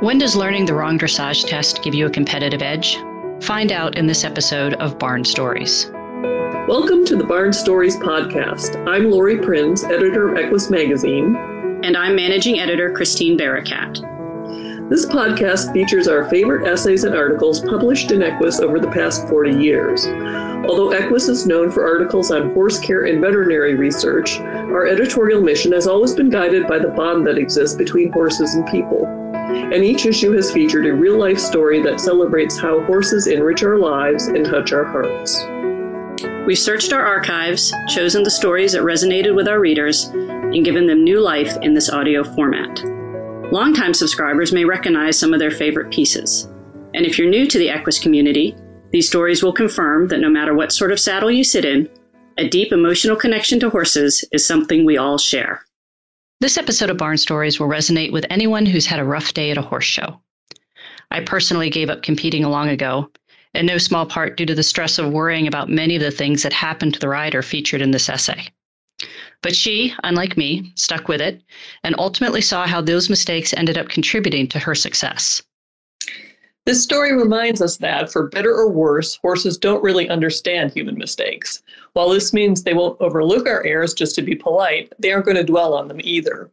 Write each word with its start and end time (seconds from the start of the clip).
When 0.00 0.18
does 0.18 0.36
learning 0.36 0.66
the 0.66 0.74
wrong 0.74 0.98
dressage 0.98 1.48
test 1.48 1.82
give 1.82 1.94
you 1.94 2.06
a 2.06 2.10
competitive 2.10 2.62
edge? 2.62 2.96
Find 3.40 3.72
out 3.72 3.96
in 3.96 4.06
this 4.06 4.22
episode 4.22 4.74
of 4.74 4.98
Barn 4.98 5.24
Stories. 5.24 5.90
Welcome 6.68 7.04
to 7.06 7.16
the 7.16 7.24
Barn 7.24 7.52
Stories 7.52 7.96
podcast. 7.96 8.76
I'm 8.86 9.10
Laurie 9.10 9.38
Prinz, 9.38 9.82
editor 9.82 10.28
of 10.28 10.38
Equus 10.38 10.70
Magazine. 10.70 11.34
And 11.82 11.96
I'm 11.96 12.14
managing 12.14 12.60
editor 12.60 12.92
Christine 12.92 13.36
Barakat. 13.36 14.88
This 14.90 15.06
podcast 15.06 15.72
features 15.72 16.06
our 16.06 16.28
favorite 16.28 16.68
essays 16.68 17.02
and 17.02 17.16
articles 17.16 17.60
published 17.60 18.12
in 18.12 18.22
Equus 18.22 18.60
over 18.60 18.78
the 18.78 18.90
past 18.90 19.26
40 19.28 19.56
years. 19.56 20.06
Although 20.06 20.92
Equus 20.92 21.28
is 21.28 21.46
known 21.46 21.72
for 21.72 21.84
articles 21.84 22.30
on 22.30 22.54
horse 22.54 22.78
care 22.78 23.06
and 23.06 23.20
veterinary 23.20 23.74
research, 23.74 24.38
our 24.38 24.86
editorial 24.86 25.40
mission 25.40 25.72
has 25.72 25.88
always 25.88 26.14
been 26.14 26.30
guided 26.30 26.68
by 26.68 26.78
the 26.78 26.88
bond 26.88 27.26
that 27.26 27.38
exists 27.38 27.76
between 27.76 28.12
horses 28.12 28.54
and 28.54 28.64
people. 28.66 29.23
And 29.46 29.84
each 29.84 30.06
issue 30.06 30.32
has 30.32 30.52
featured 30.52 30.86
a 30.86 30.94
real 30.94 31.18
life 31.18 31.38
story 31.38 31.82
that 31.82 32.00
celebrates 32.00 32.58
how 32.58 32.82
horses 32.84 33.26
enrich 33.26 33.62
our 33.62 33.78
lives 33.78 34.26
and 34.28 34.44
touch 34.44 34.72
our 34.72 34.84
hearts. 34.84 35.44
We've 36.46 36.58
searched 36.58 36.92
our 36.92 37.04
archives, 37.04 37.72
chosen 37.88 38.22
the 38.22 38.30
stories 38.30 38.72
that 38.72 38.82
resonated 38.82 39.34
with 39.34 39.48
our 39.48 39.60
readers, 39.60 40.04
and 40.04 40.64
given 40.64 40.86
them 40.86 41.02
new 41.02 41.20
life 41.20 41.56
in 41.62 41.74
this 41.74 41.90
audio 41.90 42.22
format. 42.22 42.84
Longtime 43.52 43.94
subscribers 43.94 44.52
may 44.52 44.64
recognize 44.64 45.18
some 45.18 45.32
of 45.32 45.40
their 45.40 45.50
favorite 45.50 45.92
pieces. 45.92 46.48
And 46.94 47.04
if 47.04 47.18
you're 47.18 47.28
new 47.28 47.46
to 47.46 47.58
the 47.58 47.70
Equus 47.70 47.98
community, 47.98 48.56
these 48.92 49.08
stories 49.08 49.42
will 49.42 49.52
confirm 49.52 50.08
that 50.08 50.20
no 50.20 50.28
matter 50.28 50.54
what 50.54 50.72
sort 50.72 50.92
of 50.92 51.00
saddle 51.00 51.30
you 51.30 51.44
sit 51.44 51.64
in, 51.64 51.88
a 52.38 52.48
deep 52.48 52.72
emotional 52.72 53.16
connection 53.16 53.60
to 53.60 53.70
horses 53.70 54.24
is 54.32 54.46
something 54.46 54.84
we 54.84 54.96
all 54.96 55.18
share. 55.18 55.64
This 56.40 56.58
episode 56.58 56.90
of 56.90 56.98
Barn 56.98 57.16
Stories 57.16 57.60
will 57.60 57.68
resonate 57.68 58.12
with 58.12 58.26
anyone 58.28 58.66
who's 58.66 58.86
had 58.86 58.98
a 58.98 59.04
rough 59.04 59.32
day 59.32 59.50
at 59.50 59.56
a 59.56 59.62
horse 59.62 59.84
show. 59.84 60.20
I 61.10 61.20
personally 61.20 61.70
gave 61.70 61.88
up 61.88 62.02
competing 62.02 62.42
long 62.42 62.68
ago, 62.68 63.10
in 63.54 63.66
no 63.66 63.78
small 63.78 64.04
part 64.04 64.36
due 64.36 64.46
to 64.46 64.54
the 64.54 64.64
stress 64.64 64.98
of 64.98 65.12
worrying 65.12 65.46
about 65.46 65.70
many 65.70 65.94
of 65.94 66.02
the 66.02 66.10
things 66.10 66.42
that 66.42 66.52
happened 66.52 66.94
to 66.94 67.00
the 67.00 67.08
rider 67.08 67.40
featured 67.40 67.80
in 67.80 67.92
this 67.92 68.08
essay. 68.08 68.48
But 69.42 69.54
she, 69.54 69.94
unlike 70.02 70.36
me, 70.36 70.72
stuck 70.74 71.06
with 71.06 71.20
it 71.20 71.40
and 71.84 71.94
ultimately 71.98 72.40
saw 72.40 72.66
how 72.66 72.80
those 72.80 73.08
mistakes 73.08 73.54
ended 73.54 73.78
up 73.78 73.88
contributing 73.88 74.48
to 74.48 74.58
her 74.58 74.74
success. 74.74 75.40
This 76.66 76.82
story 76.82 77.14
reminds 77.14 77.60
us 77.60 77.76
that, 77.78 78.10
for 78.10 78.28
better 78.28 78.50
or 78.50 78.70
worse, 78.70 79.16
horses 79.16 79.58
don't 79.58 79.84
really 79.84 80.08
understand 80.08 80.72
human 80.72 80.96
mistakes. 80.96 81.62
While 81.92 82.08
this 82.08 82.32
means 82.32 82.62
they 82.62 82.72
won't 82.72 82.98
overlook 83.02 83.46
our 83.46 83.62
errors 83.64 83.92
just 83.92 84.14
to 84.14 84.22
be 84.22 84.34
polite, 84.34 84.90
they 84.98 85.12
aren't 85.12 85.26
going 85.26 85.36
to 85.36 85.44
dwell 85.44 85.74
on 85.74 85.88
them 85.88 86.00
either. 86.02 86.50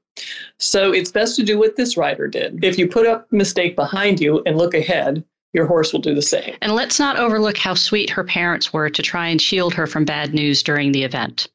So 0.58 0.92
it's 0.92 1.14
best 1.14 1.38
to 1.38 1.44
do 1.44 1.58
what 1.58 1.78
this 1.78 1.96
rider 1.96 2.28
did. 2.28 2.64
If 2.64 2.78
you 2.78 2.90
put 2.90 3.08
up 3.08 3.32
a 3.32 3.36
mistake 3.36 3.78
behind 3.78 4.20
you 4.20 4.44
and 4.46 4.58
look 4.58 4.74
ahead, 4.74 5.24
your 5.54 5.66
horse 5.66 5.94
will 5.94 6.02
do 6.02 6.14
the 6.14 6.22
same. 6.22 6.58
And 6.62 6.74
let's 6.74 7.00
not 7.00 7.18
overlook 7.18 7.58
how 7.58 7.74
sweet 7.74 8.10
her 8.10 8.26
parents 8.26 8.74
were 8.74 8.90
to 8.90 9.02
try 9.02 9.28
and 9.28 9.42
shield 9.42 9.74
her 9.74 9.88
from 9.88 10.04
bad 10.04 10.34
news 10.34 10.62
during 10.62 10.92
the 10.92 11.04
event. 11.04 11.48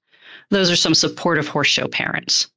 Those 0.50 0.70
are 0.70 0.76
some 0.76 0.94
supportive 0.94 1.48
horse 1.48 1.68
show 1.68 1.88
parents. 1.88 2.48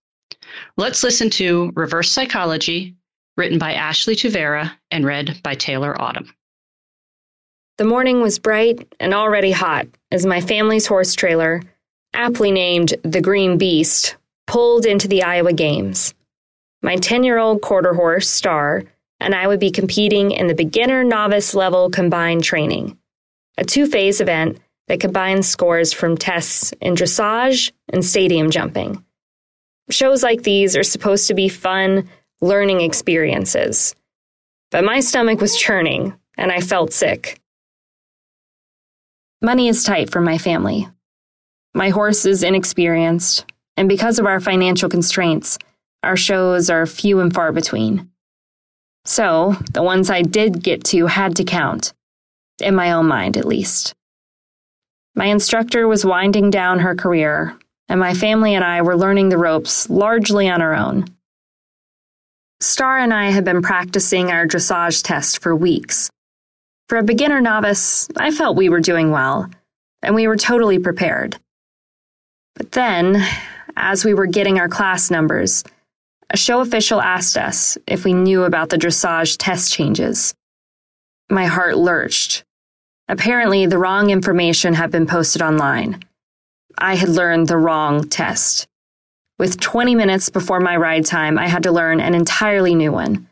Let's 0.77 1.03
listen 1.03 1.29
to 1.31 1.71
Reverse 1.75 2.11
Psychology, 2.11 2.95
written 3.39 3.57
by 3.57 3.73
Ashley 3.73 4.15
Tuvera 4.15 4.71
and 4.91 5.05
read 5.05 5.39
by 5.41 5.55
Taylor 5.55 5.99
Autumn. 5.99 6.31
The 7.77 7.85
morning 7.85 8.21
was 8.21 8.37
bright 8.37 8.93
and 8.99 9.13
already 9.13 9.51
hot 9.51 9.87
as 10.11 10.25
my 10.25 10.41
family's 10.41 10.85
horse 10.85 11.15
trailer, 11.15 11.61
aptly 12.13 12.51
named 12.51 12.93
the 13.03 13.21
Green 13.21 13.57
Beast, 13.57 14.17
pulled 14.45 14.85
into 14.85 15.07
the 15.07 15.23
Iowa 15.23 15.53
Games. 15.53 16.13
My 16.81 16.97
10 16.97 17.23
year 17.23 17.37
old 17.37 17.61
quarter 17.61 17.93
horse, 17.93 18.29
Star, 18.29 18.83
and 19.21 19.33
I 19.33 19.47
would 19.47 19.59
be 19.59 19.71
competing 19.71 20.31
in 20.31 20.47
the 20.47 20.53
beginner 20.53 21.05
novice 21.05 21.55
level 21.55 21.89
combined 21.89 22.43
training, 22.43 22.97
a 23.57 23.63
two 23.63 23.87
phase 23.87 24.19
event 24.19 24.59
that 24.89 24.99
combines 24.99 25.47
scores 25.47 25.93
from 25.93 26.17
tests 26.17 26.73
in 26.81 26.93
dressage 26.93 27.71
and 27.87 28.03
stadium 28.03 28.49
jumping. 28.49 29.01
Shows 29.89 30.23
like 30.23 30.43
these 30.43 30.75
are 30.75 30.83
supposed 30.83 31.27
to 31.27 31.33
be 31.33 31.47
fun, 31.47 32.09
learning 32.41 32.81
experiences. 32.81 33.95
But 34.71 34.83
my 34.83 34.99
stomach 34.99 35.41
was 35.41 35.57
churning, 35.57 36.13
and 36.37 36.51
I 36.51 36.61
felt 36.61 36.93
sick. 36.93 37.39
Money 39.41 39.67
is 39.67 39.83
tight 39.83 40.11
for 40.11 40.21
my 40.21 40.37
family. 40.37 40.87
My 41.73 41.89
horse 41.89 42.25
is 42.25 42.43
inexperienced, 42.43 43.45
and 43.77 43.87
because 43.87 44.19
of 44.19 44.25
our 44.25 44.39
financial 44.39 44.89
constraints, 44.89 45.57
our 46.03 46.17
shows 46.17 46.69
are 46.69 46.85
few 46.85 47.19
and 47.19 47.33
far 47.33 47.51
between. 47.51 48.09
So, 49.05 49.55
the 49.73 49.83
ones 49.83 50.09
I 50.09 50.21
did 50.21 50.63
get 50.63 50.83
to 50.85 51.07
had 51.07 51.35
to 51.37 51.43
count, 51.43 51.93
in 52.61 52.75
my 52.75 52.91
own 52.91 53.07
mind 53.07 53.37
at 53.37 53.45
least. 53.45 53.93
My 55.15 55.25
instructor 55.25 55.87
was 55.87 56.05
winding 56.05 56.49
down 56.49 56.79
her 56.79 56.95
career, 56.95 57.57
and 57.87 57.99
my 57.99 58.13
family 58.13 58.53
and 58.55 58.63
I 58.63 58.81
were 58.81 58.97
learning 58.97 59.29
the 59.29 59.37
ropes 59.37 59.89
largely 59.89 60.49
on 60.49 60.61
our 60.61 60.75
own. 60.75 61.05
Star 62.61 62.97
and 62.97 63.13
I 63.13 63.29
had 63.29 63.45
been 63.45 63.61
practicing 63.61 64.31
our 64.31 64.45
dressage 64.45 65.03
test 65.03 65.41
for 65.41 65.55
weeks. 65.55 66.09
For 66.87 66.97
a 66.97 67.03
beginner 67.03 67.41
novice, 67.41 68.07
I 68.17 68.31
felt 68.31 68.57
we 68.57 68.69
were 68.69 68.79
doing 68.79 69.11
well, 69.11 69.49
and 70.01 70.13
we 70.13 70.27
were 70.27 70.37
totally 70.37 70.79
prepared. 70.79 71.37
But 72.55 72.71
then, 72.71 73.23
as 73.77 74.03
we 74.03 74.13
were 74.13 74.25
getting 74.25 74.59
our 74.59 74.67
class 74.67 75.09
numbers, 75.09 75.63
a 76.29 76.37
show 76.37 76.59
official 76.61 77.01
asked 77.01 77.37
us 77.37 77.77
if 77.87 78.03
we 78.03 78.13
knew 78.13 78.43
about 78.43 78.69
the 78.69 78.77
dressage 78.77 79.37
test 79.39 79.73
changes. 79.73 80.33
My 81.29 81.45
heart 81.45 81.77
lurched 81.77 82.43
Apparently, 83.09 83.65
the 83.65 83.79
wrong 83.79 84.11
information 84.11 84.75
had 84.75 84.91
been 84.91 85.07
posted 85.07 85.41
online. 85.41 85.99
I 86.77 86.93
had 86.93 87.09
learned 87.09 87.47
the 87.47 87.57
wrong 87.57 88.07
test. 88.07 88.67
With 89.39 89.61
20 89.61 89.95
minutes 89.95 90.27
before 90.27 90.59
my 90.59 90.75
ride 90.75 91.05
time, 91.05 91.39
I 91.39 91.47
had 91.47 91.63
to 91.63 91.71
learn 91.71 92.01
an 92.01 92.13
entirely 92.13 92.75
new 92.75 92.91
one. 92.91 93.29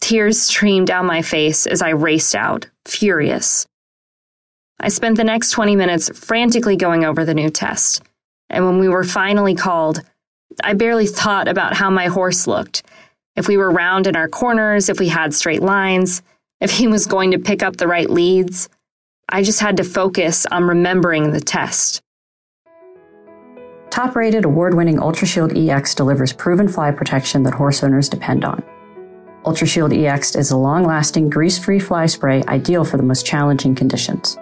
Tears 0.00 0.40
streamed 0.40 0.86
down 0.86 1.04
my 1.04 1.20
face 1.20 1.66
as 1.66 1.82
I 1.82 1.90
raced 1.90 2.34
out, 2.34 2.66
furious. 2.86 3.66
I 4.80 4.88
spent 4.88 5.18
the 5.18 5.24
next 5.24 5.50
20 5.50 5.76
minutes 5.76 6.08
frantically 6.18 6.76
going 6.76 7.04
over 7.04 7.26
the 7.26 7.34
new 7.34 7.50
test, 7.50 8.02
and 8.48 8.64
when 8.64 8.78
we 8.78 8.88
were 8.88 9.04
finally 9.04 9.54
called, 9.54 10.00
I 10.62 10.72
barely 10.72 11.06
thought 11.06 11.46
about 11.46 11.74
how 11.74 11.90
my 11.90 12.06
horse 12.06 12.46
looked, 12.46 12.82
if 13.36 13.46
we 13.46 13.58
were 13.58 13.70
round 13.70 14.06
in 14.06 14.16
our 14.16 14.28
corners, 14.28 14.88
if 14.88 14.98
we 14.98 15.08
had 15.08 15.34
straight 15.34 15.62
lines, 15.62 16.22
if 16.60 16.70
he 16.70 16.88
was 16.88 17.04
going 17.04 17.32
to 17.32 17.38
pick 17.38 17.62
up 17.62 17.76
the 17.76 17.88
right 17.88 18.08
leads. 18.08 18.70
I 19.28 19.42
just 19.42 19.60
had 19.60 19.76
to 19.76 19.84
focus 19.84 20.46
on 20.46 20.64
remembering 20.64 21.32
the 21.32 21.40
test. 21.40 22.00
Top 23.94 24.16
rated 24.16 24.44
award 24.44 24.74
winning 24.74 24.96
UltraShield 24.96 25.56
EX 25.56 25.94
delivers 25.94 26.32
proven 26.32 26.66
fly 26.66 26.90
protection 26.90 27.44
that 27.44 27.54
horse 27.54 27.84
owners 27.84 28.08
depend 28.08 28.44
on. 28.44 28.60
UltraShield 29.44 29.96
EX 29.96 30.34
is 30.34 30.50
a 30.50 30.56
long 30.56 30.82
lasting, 30.82 31.30
grease 31.30 31.64
free 31.64 31.78
fly 31.78 32.06
spray 32.06 32.42
ideal 32.48 32.84
for 32.84 32.96
the 32.96 33.04
most 33.04 33.24
challenging 33.24 33.72
conditions. 33.72 34.36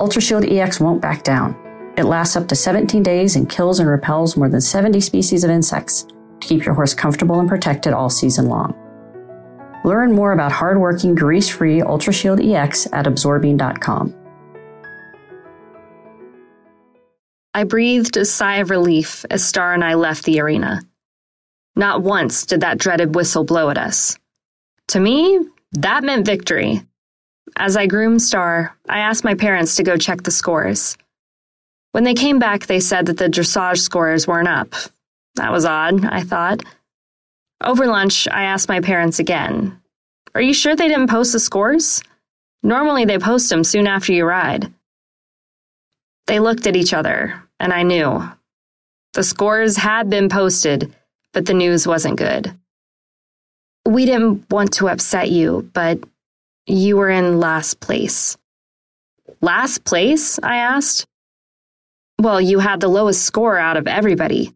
UltraShield 0.00 0.52
EX 0.52 0.80
won't 0.80 1.00
back 1.00 1.22
down. 1.22 1.56
It 1.96 2.04
lasts 2.04 2.36
up 2.36 2.46
to 2.48 2.54
17 2.54 3.02
days 3.02 3.36
and 3.36 3.48
kills 3.48 3.80
and 3.80 3.88
repels 3.88 4.36
more 4.36 4.50
than 4.50 4.60
70 4.60 5.00
species 5.00 5.44
of 5.44 5.50
insects 5.50 6.02
to 6.02 6.46
keep 6.46 6.66
your 6.66 6.74
horse 6.74 6.92
comfortable 6.92 7.40
and 7.40 7.48
protected 7.48 7.94
all 7.94 8.10
season 8.10 8.48
long. 8.48 8.74
Learn 9.86 10.12
more 10.12 10.32
about 10.32 10.52
hardworking, 10.52 11.14
grease 11.14 11.48
free 11.48 11.78
UltraShield 11.78 12.46
EX 12.46 12.86
at 12.92 13.06
absorbine.com. 13.06 14.21
I 17.54 17.64
breathed 17.64 18.16
a 18.16 18.24
sigh 18.24 18.56
of 18.56 18.70
relief 18.70 19.26
as 19.30 19.44
Star 19.44 19.74
and 19.74 19.84
I 19.84 19.94
left 19.94 20.24
the 20.24 20.40
arena. 20.40 20.80
Not 21.76 22.02
once 22.02 22.46
did 22.46 22.62
that 22.62 22.78
dreaded 22.78 23.14
whistle 23.14 23.44
blow 23.44 23.68
at 23.68 23.76
us. 23.76 24.18
To 24.88 25.00
me, 25.00 25.38
that 25.72 26.04
meant 26.04 26.26
victory. 26.26 26.82
As 27.56 27.76
I 27.76 27.86
groomed 27.86 28.22
Star, 28.22 28.76
I 28.88 29.00
asked 29.00 29.24
my 29.24 29.34
parents 29.34 29.76
to 29.76 29.82
go 29.82 29.96
check 29.96 30.22
the 30.22 30.30
scores. 30.30 30.96
When 31.92 32.04
they 32.04 32.14
came 32.14 32.38
back, 32.38 32.66
they 32.66 32.80
said 32.80 33.06
that 33.06 33.18
the 33.18 33.28
dressage 33.28 33.78
scores 33.78 34.26
weren't 34.26 34.48
up. 34.48 34.74
That 35.34 35.52
was 35.52 35.66
odd, 35.66 36.04
I 36.06 36.22
thought. 36.22 36.62
Over 37.62 37.86
lunch, 37.86 38.26
I 38.28 38.44
asked 38.44 38.68
my 38.68 38.80
parents 38.80 39.18
again 39.18 39.78
Are 40.34 40.40
you 40.40 40.54
sure 40.54 40.74
they 40.74 40.88
didn't 40.88 41.10
post 41.10 41.32
the 41.32 41.40
scores? 41.40 42.02
Normally, 42.62 43.04
they 43.04 43.18
post 43.18 43.50
them 43.50 43.64
soon 43.64 43.86
after 43.86 44.12
you 44.12 44.24
ride. 44.24 44.72
They 46.26 46.38
looked 46.38 46.66
at 46.66 46.76
each 46.76 46.94
other, 46.94 47.42
and 47.62 47.72
I 47.72 47.84
knew. 47.84 48.22
The 49.14 49.22
scores 49.22 49.76
had 49.76 50.10
been 50.10 50.28
posted, 50.28 50.92
but 51.32 51.46
the 51.46 51.54
news 51.54 51.86
wasn't 51.86 52.18
good. 52.18 52.52
We 53.86 54.04
didn't 54.04 54.50
want 54.50 54.74
to 54.74 54.88
upset 54.88 55.30
you, 55.30 55.70
but 55.72 56.00
you 56.66 56.96
were 56.96 57.08
in 57.08 57.40
last 57.40 57.80
place. 57.80 58.36
Last 59.40 59.84
place? 59.84 60.38
I 60.42 60.56
asked. 60.56 61.06
Well, 62.20 62.40
you 62.40 62.58
had 62.58 62.80
the 62.80 62.88
lowest 62.88 63.22
score 63.22 63.58
out 63.58 63.76
of 63.76 63.86
everybody. 63.86 64.52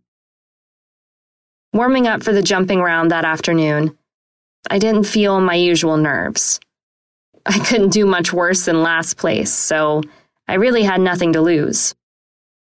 Warming 1.73 2.06
up 2.06 2.23
for 2.23 2.32
the 2.32 2.43
jumping 2.43 2.81
round 2.81 3.11
that 3.11 3.25
afternoon, 3.25 3.97
I 4.69 4.79
didn't 4.79 5.05
feel 5.05 5.41
my 5.41 5.55
usual 5.55 5.97
nerves. 5.97 6.58
I 7.44 7.58
couldn't 7.61 7.91
do 7.91 8.06
much 8.06 8.32
worse 8.32 8.64
than 8.64 8.82
last 8.82 9.17
place, 9.17 9.53
so 9.53 10.03
I 10.49 10.55
really 10.55 10.82
had 10.82 11.00
nothing 11.00 11.35
to 11.35 11.41
lose. 11.41 11.94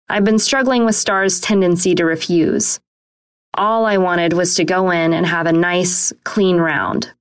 I've 0.08 0.25
been 0.25 0.38
struggling 0.38 0.85
with 0.85 0.94
Star's 0.94 1.41
tendency 1.41 1.94
to 1.97 2.05
refuse. 2.05 2.79
All 3.55 3.87
I 3.87 3.99
wanted 3.99 4.35
was 4.35 4.55
to 4.55 4.64
go 4.64 4.91
in 4.91 5.12
and 5.12 5.26
have 5.26 5.47
a 5.47 5.53
nice, 5.53 6.12
clean 6.25 6.58
round. 6.58 7.12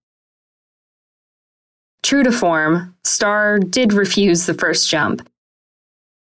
True 2.03 2.21
to 2.23 2.31
form, 2.31 2.95
Star 3.03 3.57
did 3.57 3.93
refuse 3.93 4.45
the 4.45 4.53
first 4.53 4.87
jump. 4.87 5.27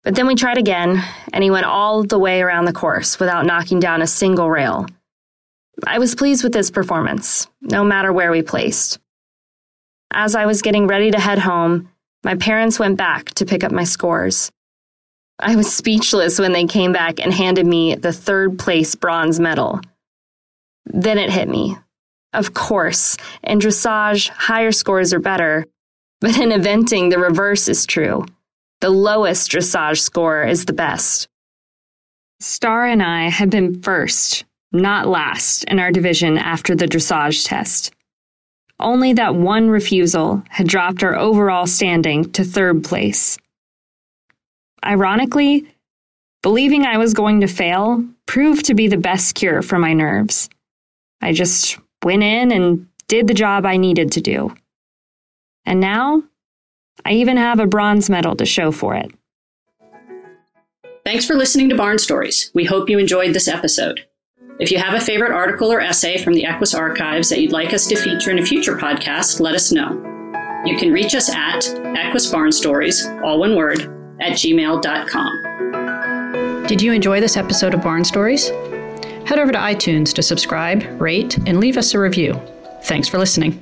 But 0.04 0.14
then 0.14 0.26
we 0.26 0.34
tried 0.34 0.58
again, 0.58 1.02
and 1.32 1.42
he 1.42 1.50
went 1.50 1.66
all 1.66 2.02
the 2.02 2.18
way 2.18 2.42
around 2.42 2.66
the 2.66 2.72
course 2.72 3.18
without 3.18 3.46
knocking 3.46 3.80
down 3.80 4.02
a 4.02 4.06
single 4.06 4.50
rail. 4.50 4.86
I 5.86 5.98
was 5.98 6.14
pleased 6.14 6.44
with 6.44 6.52
his 6.52 6.70
performance, 6.70 7.46
no 7.62 7.84
matter 7.84 8.12
where 8.12 8.30
we 8.30 8.42
placed. 8.42 8.98
As 10.10 10.34
I 10.34 10.44
was 10.44 10.60
getting 10.60 10.86
ready 10.86 11.10
to 11.10 11.18
head 11.18 11.38
home, 11.38 11.88
my 12.24 12.34
parents 12.34 12.78
went 12.78 12.98
back 12.98 13.30
to 13.34 13.46
pick 13.46 13.64
up 13.64 13.72
my 13.72 13.84
scores. 13.84 14.50
I 15.42 15.56
was 15.56 15.72
speechless 15.72 16.38
when 16.38 16.52
they 16.52 16.66
came 16.66 16.92
back 16.92 17.18
and 17.18 17.32
handed 17.32 17.66
me 17.66 17.94
the 17.94 18.12
third 18.12 18.58
place 18.58 18.94
bronze 18.94 19.40
medal. 19.40 19.80
Then 20.86 21.18
it 21.18 21.30
hit 21.30 21.48
me. 21.48 21.76
Of 22.32 22.54
course, 22.54 23.16
in 23.42 23.58
dressage, 23.58 24.28
higher 24.28 24.70
scores 24.70 25.12
are 25.12 25.18
better, 25.20 25.66
but 26.20 26.38
in 26.38 26.50
eventing, 26.50 27.10
the 27.10 27.18
reverse 27.18 27.68
is 27.68 27.86
true. 27.86 28.26
The 28.80 28.90
lowest 28.90 29.50
dressage 29.50 30.00
score 30.00 30.44
is 30.44 30.64
the 30.64 30.72
best. 30.72 31.28
Star 32.40 32.86
and 32.86 33.02
I 33.02 33.28
had 33.28 33.50
been 33.50 33.82
first, 33.82 34.44
not 34.72 35.08
last, 35.08 35.64
in 35.64 35.78
our 35.78 35.90
division 35.90 36.38
after 36.38 36.74
the 36.74 36.86
dressage 36.86 37.46
test. 37.46 37.92
Only 38.78 39.12
that 39.14 39.34
one 39.34 39.68
refusal 39.68 40.42
had 40.48 40.66
dropped 40.66 41.02
our 41.02 41.16
overall 41.16 41.66
standing 41.66 42.30
to 42.32 42.44
third 42.44 42.84
place. 42.84 43.36
Ironically, 44.84 45.66
believing 46.42 46.84
I 46.84 46.98
was 46.98 47.14
going 47.14 47.40
to 47.40 47.46
fail 47.46 48.04
proved 48.26 48.66
to 48.66 48.74
be 48.74 48.88
the 48.88 48.96
best 48.96 49.34
cure 49.34 49.62
for 49.62 49.78
my 49.78 49.92
nerves. 49.92 50.48
I 51.20 51.32
just 51.32 51.78
went 52.02 52.22
in 52.22 52.50
and 52.50 52.86
did 53.08 53.26
the 53.26 53.34
job 53.34 53.66
I 53.66 53.76
needed 53.76 54.12
to 54.12 54.20
do. 54.20 54.54
And 55.66 55.80
now, 55.80 56.22
I 57.04 57.12
even 57.12 57.36
have 57.36 57.60
a 57.60 57.66
bronze 57.66 58.08
medal 58.08 58.36
to 58.36 58.46
show 58.46 58.72
for 58.72 58.94
it. 58.94 59.10
Thanks 61.04 61.26
for 61.26 61.34
listening 61.34 61.68
to 61.70 61.76
Barn 61.76 61.98
Stories. 61.98 62.50
We 62.54 62.64
hope 62.64 62.88
you 62.88 62.98
enjoyed 62.98 63.34
this 63.34 63.48
episode. 63.48 64.06
If 64.58 64.70
you 64.70 64.78
have 64.78 64.94
a 64.94 65.04
favorite 65.04 65.32
article 65.32 65.72
or 65.72 65.80
essay 65.80 66.18
from 66.18 66.34
the 66.34 66.44
Equus 66.44 66.74
archives 66.74 67.30
that 67.30 67.40
you'd 67.40 67.52
like 67.52 67.72
us 67.72 67.86
to 67.88 67.96
feature 67.96 68.30
in 68.30 68.38
a 68.38 68.44
future 68.44 68.76
podcast, 68.76 69.40
let 69.40 69.54
us 69.54 69.72
know. 69.72 69.90
You 70.66 70.76
can 70.76 70.92
reach 70.92 71.14
us 71.14 71.30
at 71.30 71.66
Equus 71.96 72.30
Barn 72.30 72.52
Stories, 72.52 73.06
all 73.24 73.40
one 73.40 73.56
word, 73.56 73.99
at 74.20 74.32
gmail.com. 74.32 75.60
Did 76.66 76.80
you 76.82 76.92
enjoy 76.92 77.20
this 77.20 77.36
episode 77.36 77.74
of 77.74 77.82
Barn 77.82 78.04
Stories? 78.04 78.48
Head 79.26 79.38
over 79.38 79.52
to 79.52 79.58
iTunes 79.58 80.12
to 80.14 80.22
subscribe, 80.22 80.84
rate, 81.00 81.38
and 81.46 81.60
leave 81.60 81.76
us 81.76 81.94
a 81.94 81.98
review. 81.98 82.40
Thanks 82.84 83.08
for 83.08 83.18
listening. 83.18 83.60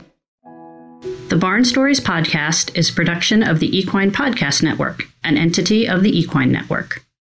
The 1.28 1.36
Barn 1.38 1.64
Stories 1.64 2.00
podcast 2.00 2.76
is 2.76 2.90
a 2.90 2.94
production 2.94 3.42
of 3.42 3.60
the 3.60 3.78
Equine 3.78 4.10
Podcast 4.10 4.62
Network, 4.62 5.04
an 5.24 5.36
entity 5.36 5.86
of 5.86 6.02
the 6.02 6.18
Equine 6.18 6.50
Network. 6.50 7.04